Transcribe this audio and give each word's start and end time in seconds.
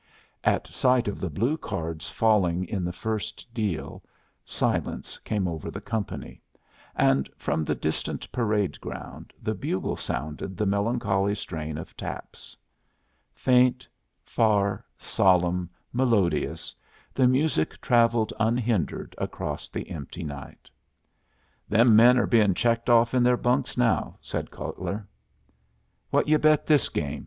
At 0.43 0.65
sight 0.65 1.07
of 1.07 1.19
the 1.19 1.29
blue 1.29 1.57
cards 1.59 2.09
falling 2.09 2.65
in 2.65 2.83
the 2.83 2.91
first 2.91 3.45
deal, 3.53 4.01
silence 4.43 5.19
came 5.19 5.47
over 5.47 5.69
the 5.69 5.79
company, 5.79 6.41
and 6.95 7.29
from 7.37 7.63
the 7.63 7.75
distant 7.75 8.31
parade 8.31 8.81
ground 8.81 9.31
the 9.39 9.53
bugle 9.53 9.95
sounded 9.95 10.57
the 10.57 10.65
melancholy 10.65 11.35
strain 11.35 11.77
of 11.77 11.95
taps. 11.95 12.57
Faint, 13.35 13.87
far, 14.23 14.83
solemn, 14.97 15.69
melodious, 15.93 16.73
the 17.13 17.27
music 17.27 17.79
travelled 17.79 18.33
unhindered 18.39 19.13
across 19.19 19.69
the 19.69 19.87
empty 19.91 20.23
night. 20.23 20.67
"Them 21.69 21.95
men 21.95 22.17
are 22.17 22.25
being 22.25 22.55
checked 22.55 22.89
off 22.89 23.13
in 23.13 23.21
their 23.21 23.37
bunks 23.37 23.77
now," 23.77 24.17
said 24.19 24.49
Cutler. 24.49 25.07
"What 26.09 26.27
you 26.27 26.39
bet 26.39 26.65
this 26.65 26.89
game?" 26.89 27.19